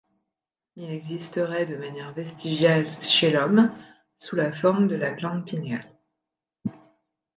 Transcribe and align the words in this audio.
Il 0.77 0.89
existerait 0.89 1.67
de 1.67 1.77
manière 1.77 2.11
vestigiale 2.11 2.91
chez 2.91 3.29
l'homme 3.29 3.71
sous 4.17 4.35
la 4.35 4.51
forme 4.51 4.87
de 4.87 4.95
la 4.95 5.11
glande 5.11 5.45
pinéale. 5.45 5.91